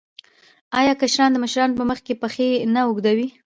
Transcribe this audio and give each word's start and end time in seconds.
آیا 0.79 0.93
کشران 1.01 1.29
د 1.33 1.37
مشرانو 1.43 1.77
په 1.79 1.83
مخ 1.89 1.99
کې 2.05 2.19
پښې 2.21 2.47
نه 2.73 2.81
اوږدوي؟ 2.85 3.27